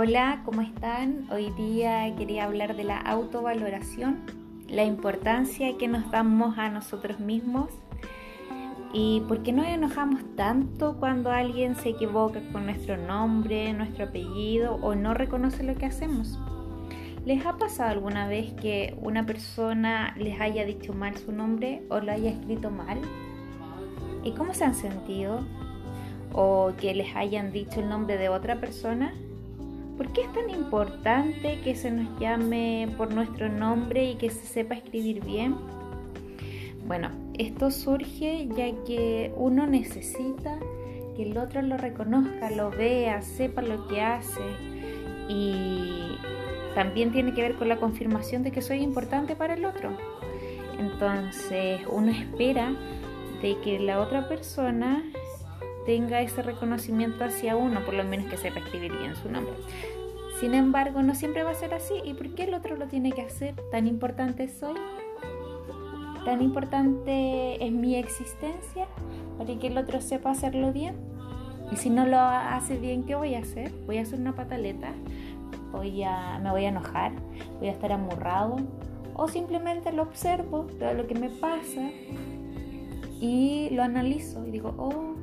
[0.00, 1.26] Hola, ¿cómo están?
[1.32, 4.20] Hoy día quería hablar de la autovaloración,
[4.68, 7.72] la importancia que nos damos a nosotros mismos
[8.92, 14.76] y por qué nos enojamos tanto cuando alguien se equivoca con nuestro nombre, nuestro apellido
[14.76, 16.38] o no reconoce lo que hacemos.
[17.24, 21.98] ¿Les ha pasado alguna vez que una persona les haya dicho mal su nombre o
[21.98, 23.00] lo haya escrito mal?
[24.22, 25.40] ¿Y cómo se han sentido?
[26.32, 29.12] ¿O que les hayan dicho el nombre de otra persona?
[29.98, 34.46] ¿Por qué es tan importante que se nos llame por nuestro nombre y que se
[34.46, 35.56] sepa escribir bien?
[36.86, 40.56] Bueno, esto surge ya que uno necesita
[41.16, 44.40] que el otro lo reconozca, lo vea, sepa lo que hace
[45.28, 46.16] y
[46.76, 49.90] también tiene que ver con la confirmación de que soy importante para el otro.
[50.78, 52.72] Entonces uno espera
[53.42, 55.02] de que la otra persona
[55.88, 59.54] tenga ese reconocimiento hacia uno, por lo menos que sepa escribir bien su nombre.
[60.38, 61.94] Sin embargo, no siempre va a ser así.
[62.04, 63.54] ¿Y por qué el otro lo tiene que hacer?
[63.70, 64.74] ¿Tan importante soy?
[66.26, 68.86] ¿Tan importante es mi existencia
[69.38, 70.94] para que el otro sepa hacerlo bien?
[71.72, 73.72] Y si no lo hace bien, ¿qué voy a hacer?
[73.86, 74.92] ¿Voy a hacer una pataleta?
[75.72, 77.12] Voy a, ¿Me voy a enojar?
[77.60, 78.56] ¿Voy a estar amurrado?
[79.14, 81.88] ¿O simplemente lo observo, todo lo que me pasa
[83.22, 85.16] y lo analizo y digo, oh,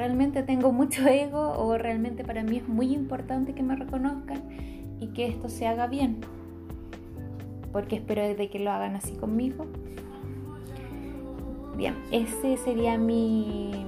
[0.00, 4.42] realmente tengo mucho ego o realmente para mí es muy importante que me reconozcan
[4.98, 6.20] y que esto se haga bien.
[7.70, 9.66] Porque espero de que lo hagan así conmigo.
[11.76, 13.84] Bien, ese sería mi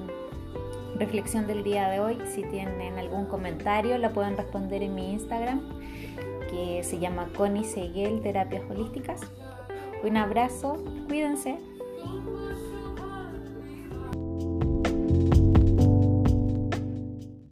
[0.99, 2.19] reflexión del día de hoy.
[2.27, 5.63] Si tienen algún comentario, la pueden responder en mi Instagram,
[6.51, 9.23] que se llama Connie Seguel Terapias Holísticas.
[10.05, 10.77] Un abrazo,
[11.09, 11.59] cuídense.